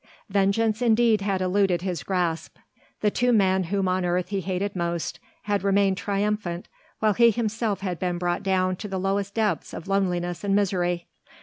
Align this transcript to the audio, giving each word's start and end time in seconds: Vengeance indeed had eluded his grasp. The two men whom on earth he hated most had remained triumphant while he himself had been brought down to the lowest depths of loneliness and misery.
Vengeance 0.29 0.81
indeed 0.81 1.21
had 1.21 1.43
eluded 1.43 1.83
his 1.83 2.01
grasp. 2.01 2.57
The 3.01 3.11
two 3.11 3.31
men 3.31 3.65
whom 3.65 3.87
on 3.87 4.03
earth 4.03 4.29
he 4.29 4.41
hated 4.41 4.75
most 4.75 5.19
had 5.43 5.63
remained 5.63 5.97
triumphant 5.97 6.67
while 6.97 7.13
he 7.13 7.29
himself 7.29 7.81
had 7.81 7.99
been 7.99 8.17
brought 8.17 8.41
down 8.41 8.77
to 8.77 8.87
the 8.87 8.97
lowest 8.97 9.35
depths 9.35 9.75
of 9.75 9.87
loneliness 9.87 10.43
and 10.43 10.55
misery. 10.55 11.05